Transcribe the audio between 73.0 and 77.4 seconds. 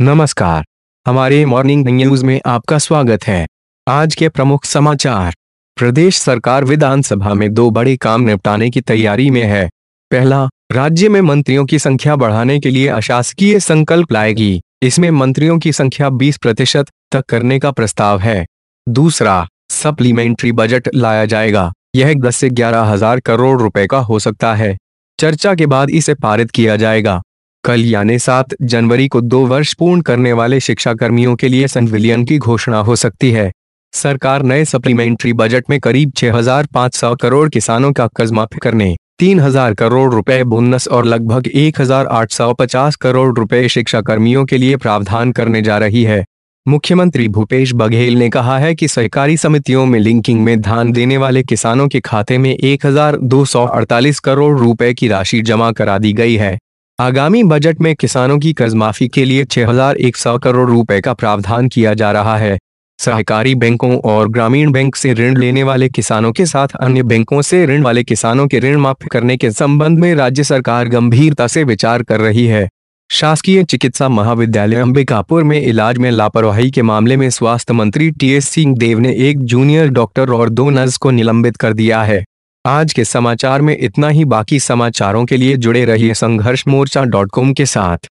शासकीय चिकित्सा महाविद्यालय अंबिकापुर में इलाज में लापरवाही के मामले में